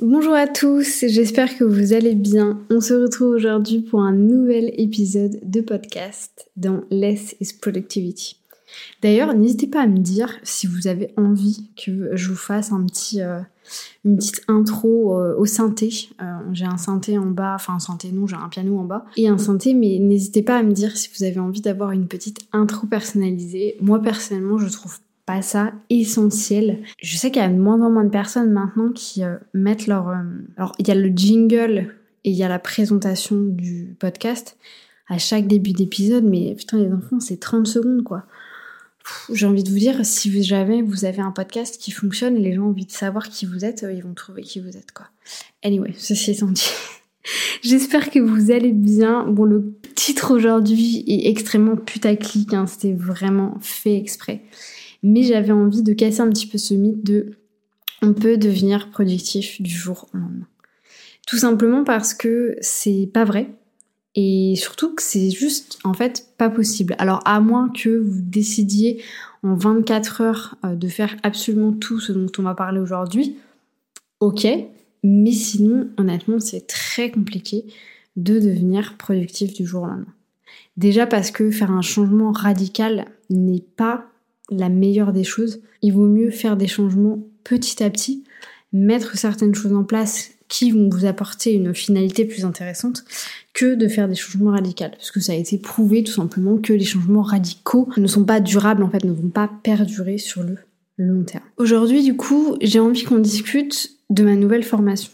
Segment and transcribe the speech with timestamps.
[0.00, 2.60] Bonjour à tous, j'espère que vous allez bien.
[2.70, 8.36] On se retrouve aujourd'hui pour un nouvel épisode de podcast dans Less is Productivity.
[9.02, 12.84] D'ailleurs, n'hésitez pas à me dire si vous avez envie que je vous fasse un
[12.86, 13.40] petit, euh,
[14.04, 15.90] une petite intro euh, au synthé.
[16.22, 19.04] Euh, j'ai un synthé en bas, enfin un synthé non, j'ai un piano en bas
[19.16, 22.06] et un synthé, mais n'hésitez pas à me dire si vous avez envie d'avoir une
[22.06, 23.76] petite intro personnalisée.
[23.80, 26.82] Moi personnellement, je trouve pas ça essentiel.
[27.02, 29.20] Je sais qu'il y a de moins en moins de personnes maintenant qui
[29.52, 30.08] mettent leur...
[30.56, 31.94] alors, il y a le jingle
[32.24, 34.56] et il y a la présentation du podcast
[35.06, 38.24] à chaque début d'épisode, mais putain les enfants, c'est 30 secondes quoi
[39.32, 42.54] j'ai envie de vous dire, si jamais vous avez un podcast qui fonctionne et les
[42.54, 44.92] gens ont envie de savoir qui vous êtes, euh, ils vont trouver qui vous êtes,
[44.92, 45.06] quoi.
[45.62, 46.70] Anyway, ceci étant dit.
[47.62, 49.26] J'espère que vous allez bien.
[49.26, 54.42] Bon, le titre aujourd'hui est extrêmement putaclic, hein, c'était vraiment fait exprès.
[55.02, 57.38] Mais j'avais envie de casser un petit peu ce mythe de
[58.02, 60.46] on peut devenir productif du jour au lendemain.
[61.26, 63.50] Tout simplement parce que c'est pas vrai
[64.14, 66.94] et surtout que c'est juste en fait pas possible.
[66.98, 69.02] Alors à moins que vous décidiez
[69.42, 73.36] en 24 heures euh, de faire absolument tout ce dont on va parler aujourd'hui,
[74.20, 74.46] ok,
[75.04, 77.66] mais sinon honnêtement c'est très compliqué
[78.16, 80.14] de devenir productif du jour au lendemain.
[80.76, 84.06] Déjà parce que faire un changement radical n'est pas
[84.50, 85.60] la meilleure des choses.
[85.82, 88.24] Il vaut mieux faire des changements petit à petit,
[88.72, 93.04] mettre certaines choses en place qui vont vous apporter une finalité plus intéressante
[93.52, 94.86] que de faire des changements radicaux.
[94.90, 98.40] Parce que ça a été prouvé tout simplement que les changements radicaux ne sont pas
[98.40, 100.56] durables, en fait, ne vont pas perdurer sur le
[100.96, 101.44] long terme.
[101.58, 105.12] Aujourd'hui, du coup, j'ai envie qu'on discute de ma nouvelle formation.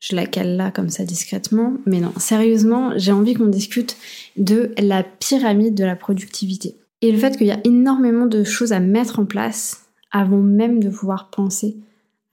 [0.00, 3.96] Je la cale là comme ça discrètement, mais non, sérieusement, j'ai envie qu'on discute
[4.36, 6.76] de la pyramide de la productivité.
[7.02, 10.82] Et le fait qu'il y a énormément de choses à mettre en place avant même
[10.82, 11.76] de pouvoir penser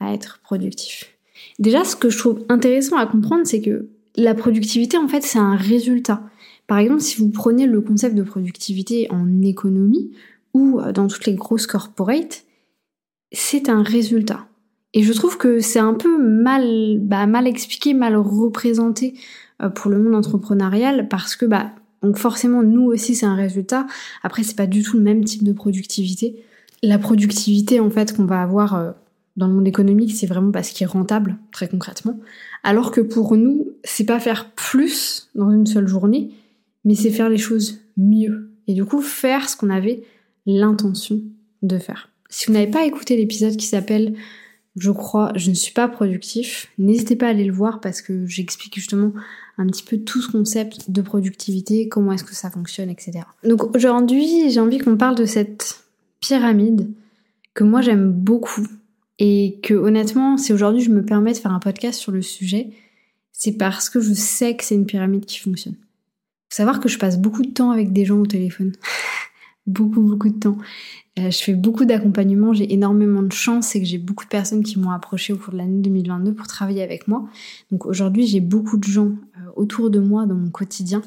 [0.00, 1.14] à être productif.
[1.58, 5.38] Déjà, ce que je trouve intéressant à comprendre, c'est que la productivité, en fait, c'est
[5.38, 6.22] un résultat.
[6.66, 10.12] Par exemple, si vous prenez le concept de productivité en économie
[10.54, 12.44] ou euh, dans toutes les grosses corporates,
[13.32, 14.46] c'est un résultat.
[14.94, 19.14] Et je trouve que c'est un peu mal, bah, mal expliqué, mal représenté
[19.60, 21.72] euh, pour le monde entrepreneurial parce que, bah,
[22.04, 23.86] donc forcément, nous aussi, c'est un résultat.
[24.22, 26.44] Après, c'est pas du tout le même type de productivité.
[26.82, 28.90] La productivité, en fait, qu'on va avoir euh,
[29.36, 32.20] dans le monde économique, c'est vraiment parce qu'il est rentable, très concrètement.
[32.62, 36.30] Alors que pour nous, c'est pas faire plus dans une seule journée,
[36.84, 38.50] mais c'est faire les choses mieux.
[38.68, 40.02] Et du coup, faire ce qu'on avait
[40.46, 41.20] l'intention
[41.62, 42.10] de faire.
[42.28, 44.14] Si vous n'avez pas écouté l'épisode qui s'appelle
[44.76, 46.68] je crois, je ne suis pas productif.
[46.78, 49.12] N'hésitez pas à aller le voir parce que j'explique justement
[49.56, 53.20] un petit peu tout ce concept de productivité, comment est-ce que ça fonctionne, etc.
[53.44, 55.84] Donc aujourd'hui, j'ai envie qu'on parle de cette
[56.20, 56.90] pyramide
[57.54, 58.66] que moi j'aime beaucoup
[59.20, 62.70] et que honnêtement, si aujourd'hui je me permets de faire un podcast sur le sujet,
[63.32, 65.74] c'est parce que je sais que c'est une pyramide qui fonctionne.
[65.74, 68.72] Faut savoir que je passe beaucoup de temps avec des gens au téléphone.
[69.66, 70.58] beaucoup, beaucoup de temps.
[71.18, 74.64] Euh, je fais beaucoup d'accompagnement, j'ai énormément de chance et que j'ai beaucoup de personnes
[74.64, 77.28] qui m'ont approché au cours de l'année 2022 pour travailler avec moi.
[77.70, 81.02] Donc aujourd'hui, j'ai beaucoup de gens euh, autour de moi dans mon quotidien.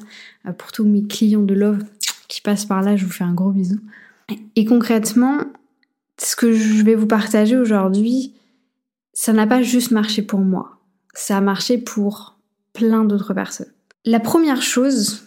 [0.46, 1.84] Euh, pour tous mes clients de Love
[2.28, 3.78] qui passent par là, je vous fais un gros bisou.
[4.56, 5.40] Et concrètement,
[6.18, 8.34] ce que je vais vous partager aujourd'hui,
[9.12, 10.78] ça n'a pas juste marché pour moi,
[11.14, 12.38] ça a marché pour
[12.72, 13.72] plein d'autres personnes.
[14.04, 15.24] La première chose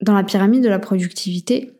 [0.00, 1.72] dans la pyramide de la productivité,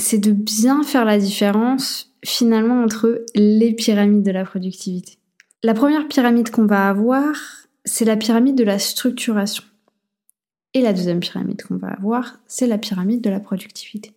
[0.00, 5.18] c'est de bien faire la différence finalement entre les pyramides de la productivité.
[5.62, 7.34] La première pyramide qu'on va avoir,
[7.84, 9.64] c'est la pyramide de la structuration.
[10.74, 14.12] Et la deuxième pyramide qu'on va avoir, c'est la pyramide de la productivité.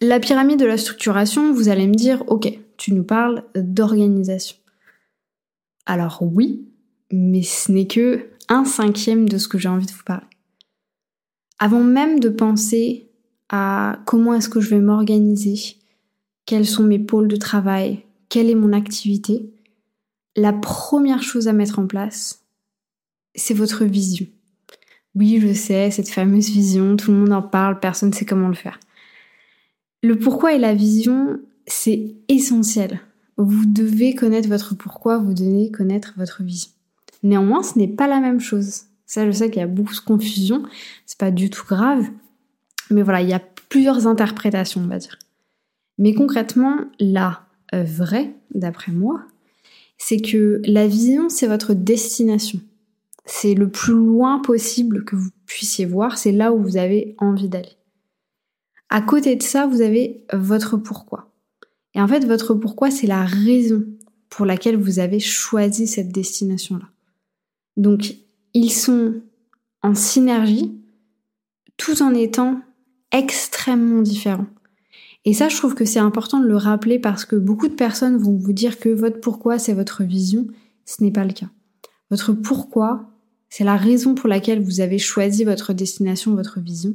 [0.00, 4.56] La pyramide de la structuration, vous allez me dire, ok, tu nous parles d'organisation.
[5.86, 6.68] Alors oui,
[7.10, 10.26] mais ce n'est que un cinquième de ce que j'ai envie de vous parler.
[11.58, 13.07] Avant même de penser
[13.48, 15.76] à comment est-ce que je vais m'organiser,
[16.46, 19.50] quels sont mes pôles de travail, quelle est mon activité,
[20.36, 22.44] la première chose à mettre en place,
[23.34, 24.26] c'est votre vision.
[25.14, 28.48] Oui, je sais, cette fameuse vision, tout le monde en parle, personne ne sait comment
[28.48, 28.78] le faire.
[30.02, 33.00] Le pourquoi et la vision, c'est essentiel.
[33.36, 36.70] Vous devez connaître votre pourquoi, vous devez connaître votre vision.
[37.22, 38.82] Néanmoins, ce n'est pas la même chose.
[39.06, 40.62] Ça, je sais qu'il y a beaucoup de confusion,
[41.06, 42.08] c'est pas du tout grave.
[42.90, 45.18] Mais voilà, il y a plusieurs interprétations, on va dire.
[45.98, 49.24] Mais concrètement, la euh, vraie, d'après moi,
[49.98, 52.60] c'est que la vision, c'est votre destination.
[53.24, 57.48] C'est le plus loin possible que vous puissiez voir, c'est là où vous avez envie
[57.48, 57.76] d'aller.
[58.88, 61.30] À côté de ça, vous avez votre pourquoi.
[61.94, 63.84] Et en fait, votre pourquoi, c'est la raison
[64.30, 66.86] pour laquelle vous avez choisi cette destination-là.
[67.76, 68.14] Donc,
[68.54, 69.20] ils sont
[69.82, 70.74] en synergie
[71.76, 72.60] tout en étant
[73.12, 74.46] extrêmement différents.
[75.24, 78.16] Et ça, je trouve que c'est important de le rappeler parce que beaucoup de personnes
[78.16, 80.46] vont vous dire que votre pourquoi, c'est votre vision.
[80.84, 81.50] Ce n'est pas le cas.
[82.10, 83.10] Votre pourquoi,
[83.50, 86.94] c'est la raison pour laquelle vous avez choisi votre destination, votre vision.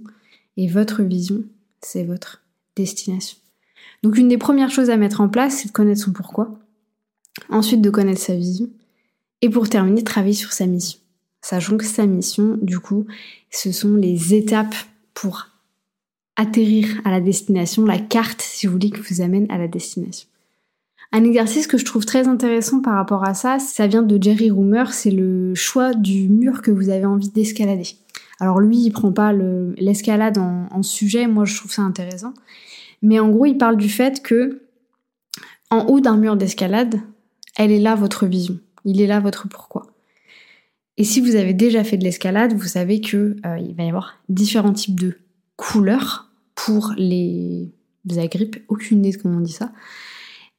[0.58, 1.44] Et votre vision,
[1.82, 2.42] c'est votre
[2.76, 3.38] destination.
[4.02, 6.60] Donc une des premières choses à mettre en place, c'est de connaître son pourquoi.
[7.50, 8.70] Ensuite, de connaître sa vision.
[9.42, 11.00] Et pour terminer, travailler sur sa mission.
[11.42, 13.06] Sachant que sa mission, du coup,
[13.52, 14.76] ce sont les étapes
[15.14, 15.48] pour
[16.36, 20.28] atterrir à la destination, la carte, si vous voulez, qui vous amène à la destination.
[21.12, 24.50] Un exercice que je trouve très intéressant par rapport à ça, ça vient de Jerry
[24.50, 27.88] Roomer, c'est le choix du mur que vous avez envie d'escalader.
[28.40, 32.34] Alors lui, il prend pas l'escalade en, sujet, moi je trouve ça intéressant.
[33.04, 34.64] Mais en gros, il parle du fait que
[35.70, 37.00] en haut d'un mur d'escalade,
[37.58, 39.86] elle est là votre vision, il est là votre pourquoi.
[40.98, 43.88] Et si vous avez déjà fait de l'escalade, vous savez que euh, il va y
[43.88, 45.18] avoir différents types de
[45.56, 47.72] couleurs pour les
[48.18, 49.72] agrippes, aucune idée de comment on dit ça.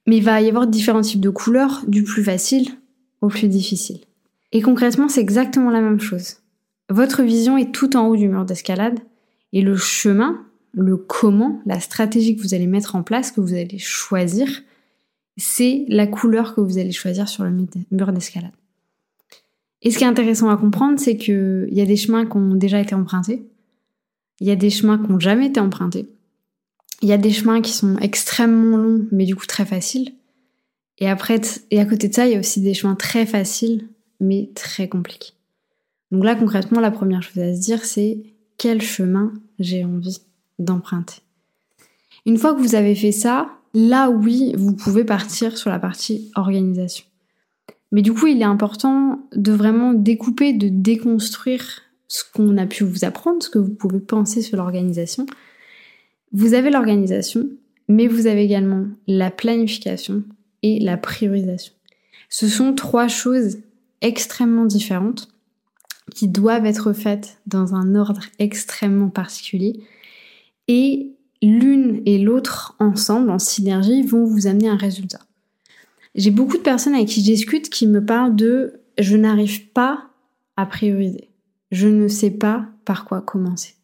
[0.07, 2.69] Mais il va y avoir différents types de couleurs, du plus facile
[3.21, 4.01] au plus difficile.
[4.53, 6.37] Et concrètement, c'est exactement la même chose.
[6.91, 9.01] Votre vision est tout en haut du mur d'escalade
[9.53, 13.55] et le chemin, le comment, la stratégie que vous allez mettre en place, que vous
[13.55, 14.63] allez choisir,
[15.37, 18.53] c'est la couleur que vous allez choisir sur le mur d'escalade.
[19.83, 22.55] Et ce qui est intéressant à comprendre, c'est qu'il y a des chemins qui ont
[22.55, 23.47] déjà été empruntés,
[24.41, 26.09] il y a des chemins qui n'ont jamais été empruntés,
[27.03, 30.15] il y a des chemins qui sont extrêmement longs, mais du coup très faciles.
[30.99, 31.41] Et après,
[31.71, 33.89] et à côté de ça, il y a aussi des chemins très faciles,
[34.21, 35.33] mais très compliqués.
[36.13, 38.23] Donc là, concrètement, la première chose à se dire, c'est
[38.57, 40.21] quel chemin j'ai envie
[40.59, 41.17] d'emprunter.
[42.25, 46.31] Une fois que vous avez fait ça, là oui, vous pouvez partir sur la partie
[46.37, 47.05] organisation.
[47.93, 52.85] Mais du coup, il est important de vraiment découper, de déconstruire ce qu'on a pu
[52.85, 55.27] vous apprendre, ce que vous pouvez penser sur l'organisation,
[56.33, 57.49] vous avez l'organisation,
[57.89, 60.25] mais vous avez également la planification
[60.63, 61.73] et la priorisation.
[62.29, 63.59] Ce sont trois choses
[64.01, 65.29] extrêmement différentes
[66.15, 69.81] qui doivent être faites dans un ordre extrêmement particulier
[70.69, 71.13] et
[71.43, 75.21] l'une et l'autre ensemble, en synergie, vont vous amener un résultat.
[76.15, 80.11] J'ai beaucoup de personnes avec qui je discute qui me parlent de je n'arrive pas
[80.57, 81.29] à prioriser.
[81.75, 83.75] Je ne sais pas par quoi commencer.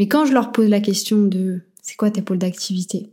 [0.00, 3.12] Mais quand je leur pose la question de c'est quoi tes pôles d'activité?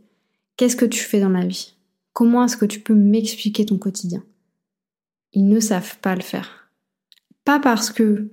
[0.56, 1.76] Qu'est-ce que tu fais dans la vie?
[2.12, 4.24] Comment est-ce que tu peux m'expliquer ton quotidien?
[5.32, 6.72] Ils ne savent pas le faire.
[7.44, 8.32] Pas parce que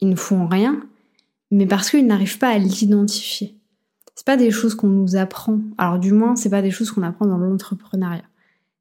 [0.00, 0.82] ils ne font rien,
[1.50, 3.54] mais parce qu'ils n'arrivent pas à l'identifier.
[4.14, 5.60] C'est pas des choses qu'on nous apprend.
[5.76, 8.24] Alors du moins, c'est pas des choses qu'on apprend dans l'entrepreneuriat.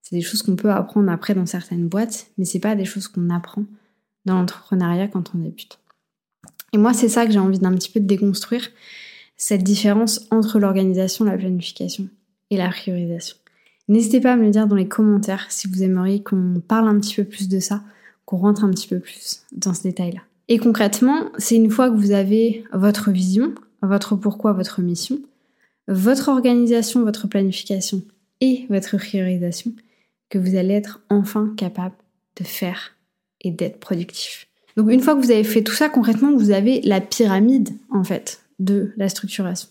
[0.01, 3.09] C'est des choses qu'on peut apprendre après dans certaines boîtes, mais c'est pas des choses
[3.09, 3.65] qu'on apprend
[4.23, 5.77] dans l'entrepreneuriat quand on débute.
[6.75, 8.67] Et moi, c'est ça que j'ai envie d'un petit peu de déconstruire
[9.37, 12.09] cette différence entre l'organisation, la planification
[12.49, 13.37] et la priorisation.
[13.87, 16.99] N'hésitez pas à me le dire dans les commentaires si vous aimeriez qu'on parle un
[16.99, 17.81] petit peu plus de ça,
[18.25, 20.19] qu'on rentre un petit peu plus dans ce détail-là.
[20.49, 25.19] Et concrètement, c'est une fois que vous avez votre vision, votre pourquoi, votre mission,
[25.87, 28.01] votre organisation, votre planification
[28.41, 29.71] et votre priorisation,
[30.29, 31.95] que vous allez être enfin capable
[32.35, 32.97] de faire
[33.39, 34.49] et d'être productif.
[34.75, 38.03] Donc une fois que vous avez fait tout ça, concrètement, vous avez la pyramide en
[38.03, 39.69] fait de la structuration.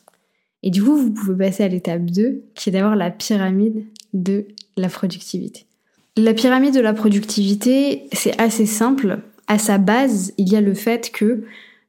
[0.62, 3.84] Et du coup, vous pouvez passer à l'étape 2, qui est d'avoir la pyramide
[4.14, 4.46] de
[4.76, 5.66] la productivité.
[6.16, 9.20] La pyramide de la productivité, c'est assez simple.
[9.46, 11.44] À sa base, il y a le fait que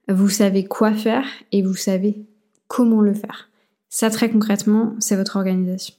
[0.09, 2.25] vous savez quoi faire et vous savez
[2.67, 3.49] comment le faire.
[3.89, 5.95] Ça, très concrètement, c'est votre organisation.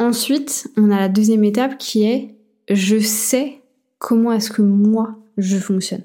[0.00, 2.34] Ensuite, on a la deuxième étape qui est
[2.68, 3.60] je sais
[3.98, 6.04] comment est-ce que moi je fonctionne.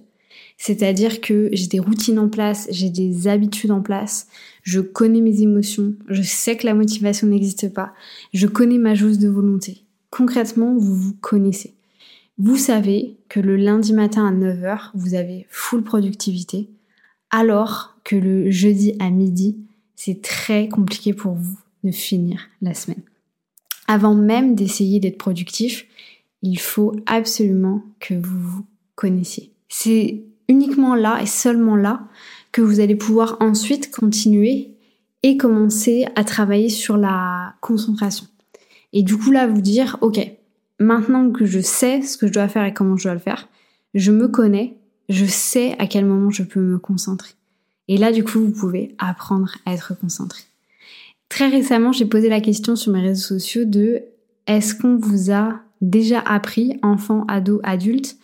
[0.58, 4.28] C'est-à-dire que j'ai des routines en place, j'ai des habitudes en place,
[4.64, 7.94] je connais mes émotions, je sais que la motivation n'existe pas,
[8.34, 9.84] je connais ma jauge de volonté.
[10.10, 11.76] Concrètement, vous vous connaissez.
[12.40, 16.70] Vous savez que le lundi matin à 9h, vous avez full productivité,
[17.30, 19.58] alors que le jeudi à midi,
[19.96, 23.02] c'est très compliqué pour vous de finir la semaine.
[23.88, 25.86] Avant même d'essayer d'être productif,
[26.42, 28.66] il faut absolument que vous vous
[28.98, 29.54] connaissiez.
[29.70, 32.02] C'est uniquement là et seulement là
[32.52, 34.72] que vous allez pouvoir ensuite continuer
[35.24, 38.28] et commencer à travailler sur la concentration.
[38.92, 40.20] Et du coup là, vous dire, ok,
[40.80, 43.48] maintenant que je sais ce que je dois faire et comment je dois le faire,
[43.94, 44.78] je me connais,
[45.10, 47.34] je sais à quel moment je peux me concentrer.
[47.88, 50.42] Et là, du coup, vous pouvez apprendre à être concentré.
[51.30, 54.02] Très récemment, j'ai posé la question sur mes réseaux sociaux de
[54.46, 58.18] est-ce qu'on vous a déjà appris, enfant, ado, adulte,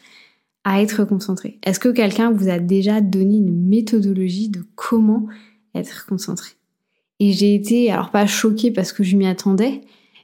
[0.63, 5.27] à être concentré Est-ce que quelqu'un vous a déjà donné une méthodologie de comment
[5.75, 6.51] être concentré?
[7.20, 9.82] Et j'ai été, alors pas choquée parce que je m'y attendais,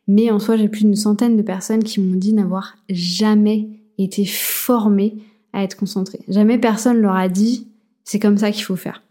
[0.08, 4.26] mais en soi j'ai plus d'une centaine de personnes qui m'ont dit n'avoir jamais été
[4.26, 5.18] formées
[5.54, 6.22] à être concentrées.
[6.28, 7.68] Jamais personne leur a dit
[8.04, 9.04] c'est comme ça qu'il faut faire.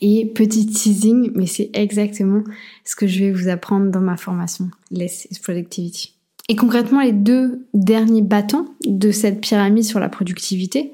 [0.00, 2.42] Et petit teasing, mais c'est exactement
[2.84, 6.19] ce que je vais vous apprendre dans ma formation Less is Productivity.
[6.50, 10.92] Et concrètement, les deux derniers bâtons de cette pyramide sur la productivité,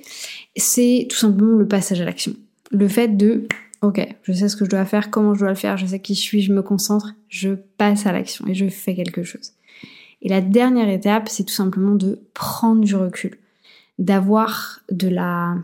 [0.55, 2.35] c'est tout simplement le passage à l'action.
[2.71, 3.49] Le fait de,
[3.81, 5.99] ok, je sais ce que je dois faire, comment je dois le faire, je sais
[5.99, 9.53] qui je suis, je me concentre, je passe à l'action et je fais quelque chose.
[10.21, 13.39] Et la dernière étape, c'est tout simplement de prendre du recul,
[13.99, 15.55] d'avoir de la,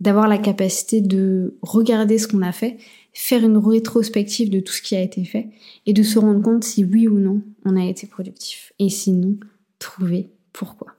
[0.00, 2.78] d'avoir la capacité de regarder ce qu'on a fait,
[3.12, 5.48] faire une rétrospective de tout ce qui a été fait
[5.86, 8.72] et de se rendre compte si oui ou non on a été productif.
[8.78, 9.36] Et sinon,
[9.78, 10.94] trouver pourquoi.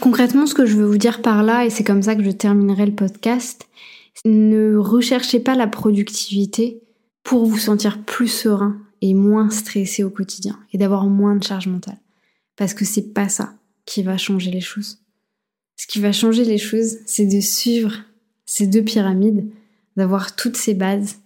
[0.00, 2.30] Concrètement, ce que je veux vous dire par là, et c'est comme ça que je
[2.30, 3.68] terminerai le podcast,
[4.24, 6.82] ne recherchez pas la productivité
[7.22, 11.68] pour vous sentir plus serein et moins stressé au quotidien et d'avoir moins de charge
[11.68, 11.98] mentale.
[12.56, 13.54] Parce que c'est pas ça
[13.86, 14.98] qui va changer les choses.
[15.76, 18.04] Ce qui va changer les choses, c'est de suivre
[18.52, 19.46] ces deux pyramides,
[19.96, 21.20] d'avoir toutes ces bases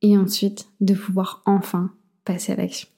[0.00, 1.90] et ensuite de pouvoir enfin
[2.24, 2.88] passer à l'action.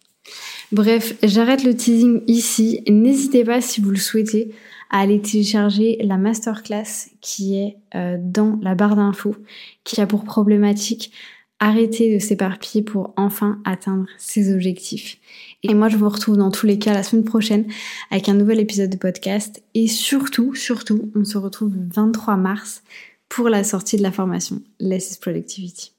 [0.71, 2.85] Bref, j'arrête le teasing ici.
[2.89, 4.55] N'hésitez pas si vous le souhaitez
[4.91, 9.35] à aller télécharger la masterclass qui est euh, dans la barre d'infos,
[9.83, 11.11] qui a pour problématique
[11.59, 15.19] arrêter de s'éparpiller pour enfin atteindre ses objectifs.
[15.65, 17.67] Et moi, je vous retrouve dans tous les cas la semaine prochaine
[18.13, 19.61] avec un nouvel épisode de podcast.
[19.75, 22.83] Et surtout, surtout, on se retrouve le 23 mars
[23.33, 25.91] pour la sortie de la formation Less is Productivity.